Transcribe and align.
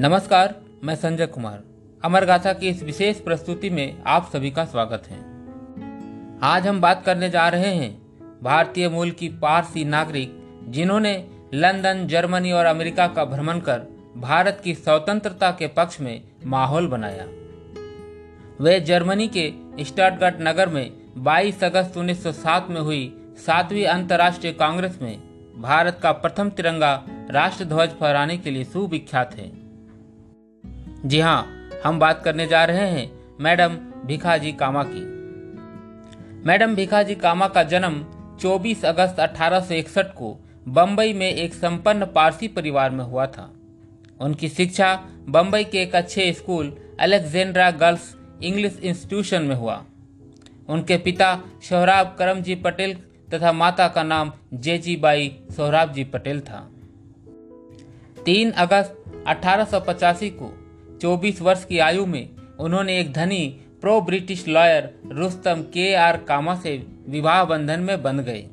नमस्कार, 0.00 0.54
मैं 0.84 0.94
संजय 0.94 1.26
कुमार। 1.26 1.62
अमर 2.04 2.24
गाथा 2.24 2.52
की 2.52 2.68
इस 2.68 2.82
विशेष 2.82 3.20
प्रस्तुति 3.20 3.70
में 3.70 4.02
आप 4.06 4.28
सभी 4.32 4.50
का 4.50 4.64
स्वागत 4.64 5.02
है। 5.08 5.18
आज 6.42 6.66
हम 6.66 6.80
बात 6.80 7.04
करने 7.04 7.30
जा 7.30 7.48
रहे 7.48 7.74
हैं 7.74 7.90
भारतीय 8.42 8.88
मूल 8.88 9.10
की 9.10 9.28
पारसी 9.28 9.84
नागरिक, 9.84 10.36
जिन्होंने 10.68 11.14
लंदन, 11.54 12.06
जर्मनी 12.06 12.52
और 12.52 12.64
अमेरिका 12.64 13.06
का 13.06 13.24
भ्रमण 13.24 13.60
कर 13.60 13.82
भारत 14.16 14.60
की 14.64 14.74
स्वतंत्रता 14.74 15.50
के 15.50 15.66
पक्ष 15.66 16.00
में 16.00 16.22
माहौल 16.46 16.86
बनाया। 16.86 17.26
वे 18.60 18.80
जर्मनी 18.80 19.30
के 19.36 19.52
स्टटगर्ट 19.84 20.34
नगर 20.40 20.68
में 20.68 20.92
22 21.18 21.64
अगस्त 21.64 21.96
1907 21.96 22.70
में 22.70 22.80
हुई 22.80 23.14
सातवीं 23.46 23.86
अंतर्राष्ट्रीय 23.86 24.52
कांग्रेस 24.52 24.98
में 25.02 25.18
भारत 25.58 26.00
का 26.02 26.12
प्रथम 26.12 26.50
तिरंगा 26.50 27.04
राष्ट्र 27.30 27.64
ध्वज 27.64 27.90
फहराने 27.90 28.38
के 28.38 28.50
लिए 28.50 28.64
सुविख्यात 28.64 29.34
है। 29.34 29.65
जी 31.06 31.18
हाँ 31.20 31.70
हम 31.84 31.98
बात 31.98 32.22
करने 32.24 32.46
जा 32.46 32.64
रहे 32.64 32.86
हैं 32.90 33.10
मैडम 33.40 33.74
भिखाजी 34.06 34.52
कामा 34.52 34.82
की। 34.86 35.00
मैडम 36.46 36.74
भिखाजी 36.74 37.14
कामा 37.14 37.48
का 37.48 37.62
जन्म 37.62 38.00
24 38.40 38.84
अगस्त 38.84 39.20
1861 39.20 40.10
को 40.12 40.34
बम्बई 40.68 41.12
में 41.12 41.28
एक 41.28 41.54
संपन्न 41.54 42.06
पारसी 42.06 42.48
परिवार 42.48 42.90
में 42.90 43.04
हुआ 43.04 43.26
था। 43.26 43.48
उनकी 44.20 44.48
शिक्षा 44.48 44.94
बम्बई 45.28 45.64
के 45.64 45.82
एक 45.82 45.94
अच्छे 45.94 46.32
school 46.32 46.76
Alexandra 47.00 47.70
girls 47.70 48.14
English 48.42 48.80
institution 48.82 49.42
में 49.42 49.56
हुआ। 49.56 49.82
उनके 50.68 50.98
पिता 50.98 51.34
सोहराब 51.62 52.14
करमजी 52.18 52.54
पटेल 52.54 52.98
तथा 53.34 53.52
माता 53.52 53.88
का 53.88 54.02
नाम 54.02 54.32
जेजी 54.54 54.96
बाई 54.96 55.36
सोहराब 55.56 55.92
जी 55.92 56.04
पटेल 56.04 56.40
था। 56.40 56.68
3 58.24 58.52
अगस्त 58.58 59.04
अठारह 59.26 59.64
सौ 59.64 59.80
पचासी 59.80 60.30
को 60.30 60.54
24 61.02 61.40
वर्ष 61.42 61.64
की 61.64 61.78
आयु 61.78 62.06
में 62.06 62.28
उन्होंने 62.60 62.98
एक 63.00 63.12
धनी 63.12 63.46
प्रो 63.80 64.00
ब्रिटिश 64.00 64.46
लॉयर 64.48 64.90
रुस्तम 65.12 65.62
के 65.74 65.94
आर 65.94 66.16
कामा 66.28 66.54
से 66.54 66.76
विवाह 67.08 67.44
बंधन 67.44 67.80
में 67.80 68.02
बंध 68.02 68.20
गए। 68.20 68.44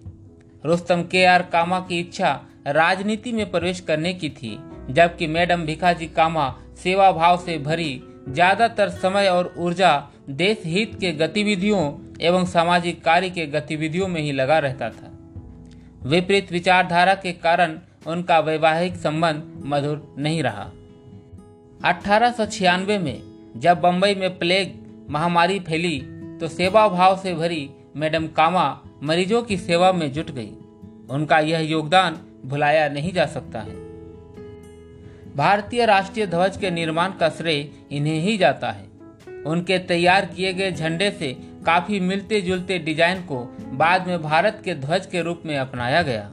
रुस्तम 0.65 1.03
के 1.03 1.23
आर 1.25 1.41
कामा 1.53 1.79
की 1.79 1.99
इच्छा 1.99 2.39
राजनीति 2.67 3.31
में 3.31 3.49
प्रवेश 3.51 3.79
करने 3.79 4.13
की 4.13 4.29
थी, 4.29 4.57
जबकि 4.89 5.27
मैडम 5.27 5.65
भिखाजी 5.65 6.07
कामा 6.07 6.49
सेवा 6.83 7.11
भाव 7.11 7.37
से 7.37 7.57
भरी 7.57 8.01
ज़्यादातर 8.29 8.89
समय 8.89 9.27
और 9.27 9.53
ऊर्जा 9.57 9.91
देश 10.31 10.61
हित 10.65 10.95
के 10.99 11.11
गतिविधियों 11.11 11.81
एवं 12.21 12.45
सामाजिक 12.45 13.03
कार्य 13.03 13.29
के 13.29 13.45
गतिविधियों 13.47 14.07
में 14.07 14.21
ही 14.21 14.31
लगा 14.31 14.59
रहता 14.59 14.89
था। 14.89 15.11
विपरीत 16.05 16.51
विचारधारा 16.51 17.13
के 17.15 17.31
कारण 17.33 17.77
उनका 18.07 18.39
वैवाहिक 18.39 18.95
संबंध 18.95 19.61
मधुर 19.65 20.15
नहीं 20.17 20.41
रहा। 20.43 20.71
अठारह 21.85 22.31
सौ 22.31 22.45
छियानवे 22.45 22.97
में 22.97 23.21
जब 23.57 23.79
बम्बई 23.81 24.15
में 24.15 24.37
प्लेग 24.39 24.73
महामारी 25.09 25.59
फैली 25.59 25.97
तो 26.39 26.47
सेवा 26.47 26.87
भाव 26.87 27.15
से 27.17 27.33
भरी 27.33 27.69
मैडम 27.95 28.27
कामा 28.27 28.65
मरीजों 29.03 29.41
की 29.43 29.57
सेवा 29.57 29.91
में 29.91 30.11
जुट 30.13 30.31
गई। 30.31 30.51
उनका 31.09 31.39
यह 31.39 31.59
योगदान 31.61 32.19
भुलाया 32.45 32.87
नहीं 32.89 33.11
जा 33.13 33.25
सकता 33.25 33.59
है। 33.59 33.75
भारतीय 35.35 35.85
राष्ट्रीय 35.85 36.27
ध्वज 36.27 36.57
के 36.57 36.71
निर्माण 36.71 37.11
का 37.11 37.29
श्रेय 37.29 37.69
इन्हें 37.91 38.19
ही 38.19 38.37
जाता 38.37 38.71
है। 38.71 38.87
उनके 39.45 39.79
तैयार 39.79 40.25
किए 40.25 40.53
गए 40.53 40.71
झंडे 40.71 41.11
से 41.11 41.33
काफ़ी 41.65 41.99
मिलते 41.99 42.41
जुलते 42.41 42.79
डिज़ाइन 42.79 43.21
को 43.23 43.43
बाद 43.73 44.07
में 44.07 44.21
भारत 44.23 44.61
के 44.65 44.75
ध्वज 44.75 45.05
के 45.05 45.21
रूप 45.21 45.41
में 45.45 45.57
अपनाया 45.57 46.01
गया। 46.01 46.31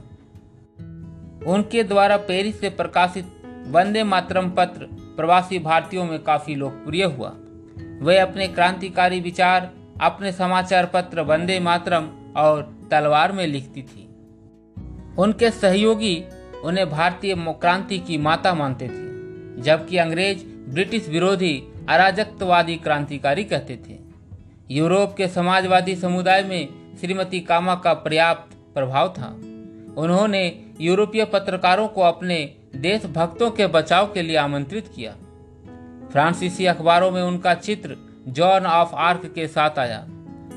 उनके 1.47 1.83
द्वारा 1.83 2.17
पेरिस 2.23 2.59
से 2.61 2.69
प्रकाशित 2.71 3.37
वंदे 3.67 4.03
मातरम 4.03 4.49
पत्र 4.49 4.87
प्रवासी 4.93 5.59
भारतीयों 5.59 6.05
में 6.05 6.23
काफ़ी 6.23 6.55
लोकप्रिय 6.55 7.03
हुआ। 7.03 7.35
वे 8.01 8.17
अपने 8.17 8.47
क्रांतिकारी 8.47 9.19
विचार, 9.19 9.71
अपने 10.01 10.31
समाचार 10.31 10.85
पत्र 10.85 11.21
वंदे 11.21 11.59
मातरम 11.59 12.09
और 12.37 12.87
तलवार 12.91 13.31
में 13.31 13.47
लिखती 13.47 13.81
थी। 13.81 14.09
उनके 15.17 15.51
सहयोगी 15.51 16.23
उन्हें 16.63 16.89
भारतीय 16.89 17.35
क्रांति 17.37 17.99
की 17.99 18.17
माता 18.17 18.53
मानते 18.53 18.85
थे, 18.85 19.11
जबकि 19.61 19.97
अंग्रेज़, 19.97 20.45
ब्रिटिश 20.45 21.09
विरोधी, 21.09 21.63
अराजकवादी 21.89 22.75
क्रांतिकारी 22.75 23.43
कहते 23.43 23.75
थे। 23.75 23.97
यूरोप 24.71 25.15
के 25.17 25.27
समाजवादी 25.27 25.95
समुदाय 25.95 26.43
में 26.43 26.69
श्रीमती 27.01 27.39
कामा 27.39 27.75
का 27.75 27.93
पर्याप्त 27.93 28.73
प्रभाव 28.73 29.09
था। 29.09 29.27
उन्होंने 29.97 30.61
यूरोपीय 30.81 31.25
पत्रकारों 31.25 31.87
को 31.87 32.01
अपने 32.01 32.55
देशभक्तों 32.81 33.49
के 33.51 33.67
बचाव 33.67 34.11
के 34.13 34.21
लिए 34.21 34.35
आमंत्रित 34.37 34.87
किया। 34.95 35.11
फ्रांसीसी 36.11 36.65
अखबारों 36.65 37.11
में 37.11 37.21
उनका 37.21 37.53
चित्र 37.53 37.95
जॉन 38.27 38.65
ऑफ़ 38.65 38.95
आर्क 38.95 39.31
के 39.35 39.47
साथ 39.47 39.79
आया, 39.79 40.05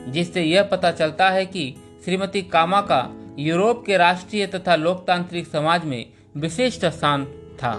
जिससे 0.09 0.43
यह 0.43 0.63
पता 0.63 0.91
चलता 0.91 1.29
है 1.31 1.47
कि 1.47 1.75
श्रीमती 2.05 2.43
कामा 2.43 2.81
का 2.81 3.09
यूरोप 3.39 3.85
के 3.87 3.97
राष्ट्रीय 3.97 4.47
तथा 4.47 4.77
लोकतांत्रिक 4.77 5.47
समाज 5.47 5.85
में 5.85 6.07
विशिष्ट 6.37 6.87
स्थान 6.87 7.25
था। 7.63 7.75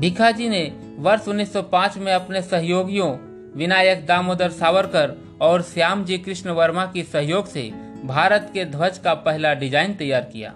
भिखाजी 0.00 0.48
ने 0.48 0.62
वर्ष 0.98 1.28
1905 1.28 1.98
में 1.98 2.12
अपने 2.12 2.42
सहयोगियों 2.42 3.10
विनायक 3.58 4.06
दामोदर 4.06 4.50
सावरकर 4.50 5.16
और 5.40 5.62
श्याम 5.62 6.04
जी 6.04 6.18
कृष्ण 6.18 6.50
वर्मा 6.50 6.86
की 6.86 7.02
सहयोग 7.02 7.46
से 7.46 7.70
भारत 8.04 8.50
के 8.54 8.64
ध्वज 8.64 8.98
का 8.98 9.14
पहला 9.14 9.54
डिज़ाइन 9.54 9.94
तैयार 9.94 10.22
किया। 10.22 10.54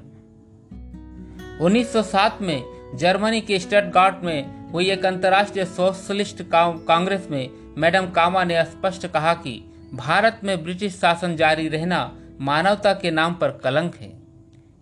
1907 1.60 2.40
में 2.40 2.62
जर्मनी 2.94 3.40
के 3.40 3.58
स्टटगार्ट 3.58 4.24
में 4.24 4.70
हुई 4.72 4.90
एक 4.90 5.06
अंतर्राष्ट्रीय 5.06 5.64
सोशलिस्ट 5.64 6.42
कांग्रेस 6.52 7.28
में 7.30 7.50
मैडम 7.78 8.06
कामा 8.06 8.44
ने 8.44 8.64
स्पष्ट 8.64 9.06
कहा 9.06 9.34
कि 9.34 9.72
भारत 9.94 10.40
में 10.44 10.64
ब्रिटिश 10.64 10.94
शासन 10.94 11.36
जारी 11.36 11.68
रहना 11.68 12.18
मानवता 12.40 12.92
के 12.92 13.10
नाम 13.10 13.34
पर 13.34 13.50
कलंक 13.50 13.96
है। 13.96 14.12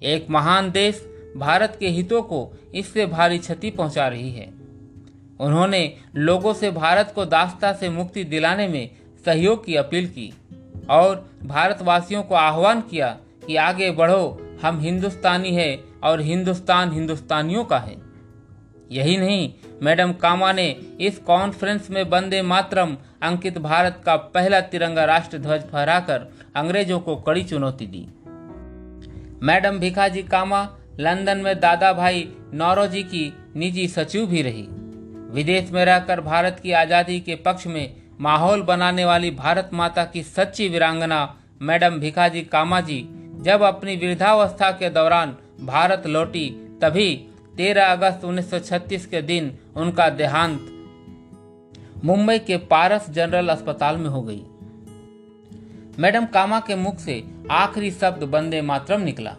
एक 0.03 0.27
महान 0.31 0.71
देश 0.71 1.09
भारत 1.37 1.77
के 1.81 1.89
हितों 1.89 2.23
को 2.23 2.53
इससे 2.75 3.07
भारी 3.07 3.39
क्षति 3.39 3.71
पहुँचा 3.71 4.09
रही 4.09 4.31
है। 4.33 4.51
उन्होंने 5.41 5.97
लोगों 6.15 6.55
से 6.55 6.71
भारत 6.71 7.13
को 7.15 7.25
दास्ता 7.25 7.73
से 7.73 7.89
मुक्ति 7.89 8.25
दिलाने 8.25 8.69
में 8.69 8.91
सहयोग 9.25 9.65
की 9.65 9.77
अपील 9.77 10.07
की 10.09 10.33
और 10.91 11.31
भारतवासियों 11.45 12.23
को 12.23 12.35
आह्वान 12.35 12.81
किया 12.81 13.19
कि 13.47 13.57
आगे 13.57 13.91
बढ़ो 13.91 14.52
हम 14.63 14.79
हिंदुस्तानी 14.81 15.55
है 15.55 15.85
और 16.05 16.21
हिंदुस्तान 16.21 16.93
हिंदुस्तानियों 16.93 17.65
का 17.65 17.79
है। 17.79 17.97
यही 18.93 19.17
नहीं, 19.17 19.53
मैडम 19.83 20.13
कामा 20.13 20.53
ने 20.53 20.69
इस 21.01 21.19
कॉन्फ्रेंस 21.19 21.91
में 21.91 22.09
बंदे 22.11 22.43
मातरम, 22.43 22.97
अंकित 23.23 23.59
भारत 23.59 24.03
का 24.07 24.17
पहला 24.17 24.61
तिरंगा 24.61 25.05
राष्ट्र 25.05 25.39
ध्वज 25.39 25.63
फहराकर 25.63 26.29
अंग्रेज़ों 26.57 26.99
को 27.01 27.17
कड़ी 27.17 27.45
चुनौती 27.45 27.87
दी। 27.87 28.07
मैडम 29.43 29.79
भिखाजी 29.79 30.23
कामा, 30.23 30.69
लंदन 31.01 31.39
में 31.39 31.59
दादा 31.61 31.93
भाई 31.93 32.29
नौरोजी 32.55 33.03
की 33.03 33.33
निजी 33.57 33.87
सचिव 33.89 34.27
भी 34.27 34.43
रही। 34.43 34.67
विदेश 35.33 35.71
में 35.71 35.85
रहकर 35.85 36.21
भारत 36.21 36.61
की 36.63 36.73
आज़ादी 36.73 37.19
के 37.21 37.35
पक्ष 37.37 37.67
में 37.67 37.97
माहौल 38.21 38.63
बनाने 38.63 39.05
वाली 39.05 39.31
भारत 39.31 39.71
माता 39.73 40.05
की 40.05 40.23
सच्ची 40.23 40.69
वीरांगना 40.69 41.21
मैडम 41.63 41.99
भिखाजी 42.01 42.43
कामा 42.43 42.81
जी 42.81 42.99
जब 43.43 43.63
अपनी 43.63 43.97
वृद्धावस्था 43.97 44.71
के 44.71 44.91
दौरान 44.91 45.37
भारत 45.61 46.07
लौटी, 46.07 46.49
तभी 46.83 47.29
13 47.57 47.87
अगस्त 47.87 48.25
1936 48.25 49.07
के 49.07 49.23
दिन 49.23 49.53
उनका 49.77 50.09
देहांत 50.11 50.69
मुंबई 52.05 52.39
के 52.39 52.57
पारस 52.57 53.11
जनरल 53.11 53.49
अस्पताल 53.49 53.97
में 53.97 54.09
हो 54.11 54.23
गई। 54.23 54.43
मैडम 55.99 56.27
कामा 56.27 56.61
के 56.61 56.75
मुख 56.75 56.99
से 56.99 57.23
आखिरी 57.51 57.91
शब्द 57.91 58.23
बंदे 58.25 58.61
मातरम 58.63 59.01
निकला। 59.01 59.37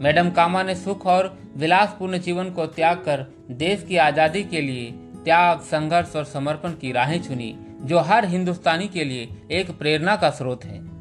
मैडम 0.00 0.30
कामा 0.30 0.62
ने 0.62 0.74
सुख 0.74 1.06
और 1.06 1.38
विलासपूर्ण 1.56 2.18
जीवन 2.18 2.50
को 2.50 2.66
त्याग 2.66 2.96
कर 2.96 3.26
देश 3.50 3.82
की 3.82 3.96
आज़ादी 3.96 4.44
के 4.44 4.60
लिए 4.60 4.90
त्याग, 5.24 5.60
संघर्ष 5.60 6.16
और 6.16 6.24
समर्पण 6.24 6.72
की 6.72 6.92
राहें 6.92 7.22
चुनी, 7.22 7.54
जो 7.82 7.98
हर 7.98 8.24
हिंदुस्तानी 8.24 8.88
के 8.88 9.04
लिए 9.04 9.28
एक 9.50 9.70
प्रेरणा 9.78 10.16
का 10.16 10.30
स्रोत 10.30 10.64
है। 10.64 10.95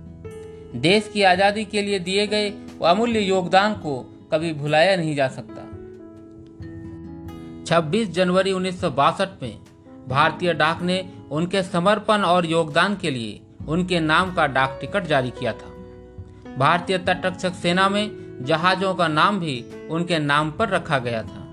देश 0.76 1.10
की 1.14 1.24
आज़ादी 1.24 1.66
के 1.66 1.82
लिए 1.82 2.00
दिए 2.00 2.28
गए 2.28 2.50
अमूल्य 2.84 3.20
योगदान 3.20 3.74
को 3.74 4.00
कभी 4.32 4.54
भुलाया 4.54 4.96
नहीं 4.96 5.16
जा 5.16 5.28
सकता। 5.28 5.62
26 7.66 8.10
जनवरी 8.12 8.52
उन्नीस 8.52 8.82
सौ 8.82 8.90
बासठ 8.90 9.30
में 9.42 9.58
भारतीय 10.08 10.54
डाक 10.54 10.82
ने 10.82 11.10
उनके 11.32 11.64
समर्पण 11.64 12.22
और 12.22 12.46
योगदान 12.46 12.96
के 12.96 13.12
लिए 13.12 13.42
उनके 13.68 14.00
नाम 14.00 14.34
का 14.34 14.48
डाक 14.48 14.78
टिकट 14.82 15.04
जारी 15.04 15.30
किया 15.30 15.54
था। 15.54 15.74
भारतीय 16.58 16.98
तटरक्षक 16.98 17.54
सेना 17.54 17.90
में 17.90 18.10
जहाजों 18.42 18.96
का 18.96 19.08
नाम 19.08 19.40
भी 19.40 19.66
उनके 19.90 20.20
नाम 20.20 20.52
पर 20.52 20.70
रखा 20.70 21.00
गया 21.00 21.24
था। 21.24 21.44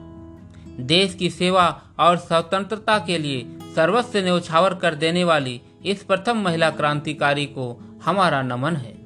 देश 0.80 1.14
की 1.14 1.30
सेवा 1.30 1.82
और 1.98 2.16
स्वतंत्रता 2.16 2.98
के 2.98 3.18
लिए 3.18 3.46
सर्वस्व 3.74 4.18
न्यौछावर 4.18 4.74
कर 4.74 4.94
देने 4.94 5.24
वाली 5.24 5.60
इस 5.84 6.02
प्रथम 6.02 6.36
महिला 6.38 6.70
क्रांतिकारी 6.70 7.46
को 7.46 7.82
हमारा 8.04 8.42
नमन 8.42 8.76
है। 8.76 9.01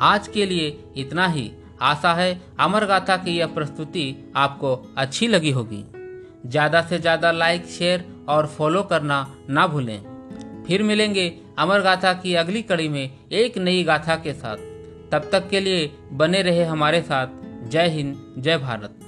आज 0.00 0.28
के 0.28 0.46
लिए 0.46 0.78
इतना 0.96 1.26
ही। 1.26 1.50
आशा 1.82 2.12
है 2.14 2.40
अमर 2.60 2.84
गाथा 2.84 3.16
की 3.16 3.36
यह 3.36 3.46
प्रस्तुति 3.46 4.32
आपको 4.36 4.74
अच्छी 4.96 5.26
लगी 5.28 5.50
होगी। 5.50 5.84
ज़्यादा 6.46 6.82
से 6.82 6.98
ज़्यादा 6.98 7.30
लाइक, 7.32 7.66
शेयर 7.66 8.04
और 8.28 8.46
फॉलो 8.46 8.82
करना 8.82 9.26
ना 9.50 9.66
भूलें। 9.66 10.64
फिर 10.66 10.82
मिलेंगे 10.82 11.28
अमर 11.58 11.80
गाथा 11.80 12.12
की 12.12 12.34
अगली 12.34 12.62
कड़ी 12.62 12.88
में 12.88 13.28
एक 13.32 13.58
नई 13.58 13.82
गाथा 13.84 14.16
के 14.16 14.32
साथ। 14.32 14.56
तब 15.12 15.28
तक 15.32 15.48
के 15.48 15.60
लिए 15.60 15.90
बने 16.12 16.42
रहे 16.42 16.64
हमारे 16.64 17.00
साथ। 17.02 17.42
जय 17.68 17.88
हिंद, 17.88 18.16
जय 18.38 18.58
भारत। 18.58 19.00